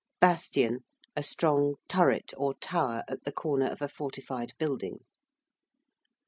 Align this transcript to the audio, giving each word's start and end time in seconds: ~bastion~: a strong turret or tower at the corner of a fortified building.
~bastion~: 0.19 0.83
a 1.15 1.21
strong 1.21 1.75
turret 1.87 2.33
or 2.35 2.55
tower 2.55 3.03
at 3.07 3.23
the 3.23 3.31
corner 3.31 3.67
of 3.67 3.83
a 3.83 3.87
fortified 3.87 4.51
building. 4.57 5.01